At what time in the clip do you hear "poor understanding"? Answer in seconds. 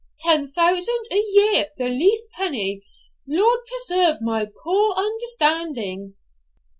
4.63-6.15